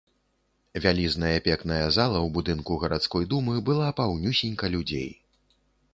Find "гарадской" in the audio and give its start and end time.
2.85-3.27